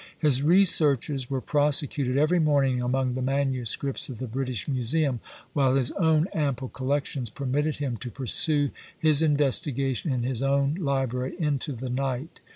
His 0.17 0.41
researches 0.41 1.29
were 1.29 1.41
prosecuted 1.41 2.17
every 2.17 2.39
morning 2.39 2.81
among 2.81 3.13
the 3.13 3.21
MSS. 3.21 4.09
of 4.09 4.17
the 4.17 4.25
British 4.25 4.67
Museum, 4.67 5.19
while 5.53 5.75
his 5.75 5.91
own 5.91 6.25
ample 6.33 6.69
collections 6.69 7.29
permitted 7.29 7.75
him 7.75 7.97
to 7.97 8.09
pursue 8.09 8.71
his 8.97 9.21
investigation 9.21 10.11
in 10.11 10.23
his 10.23 10.41
own 10.41 10.73
library 10.73 11.35
into 11.37 11.71
the 11.73 11.91
night. 11.91 12.39